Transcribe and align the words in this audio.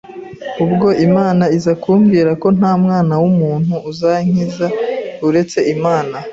ubwo 0.65 0.87
Imana 1.07 1.43
iza 1.57 1.73
kumbwira 1.83 2.31
ko 2.41 2.47
nta 2.57 2.71
mwana 2.83 3.13
w’umuntu 3.21 3.73
uzankiza 3.89 4.67
uretse 5.27 5.57
Imana 5.75 6.17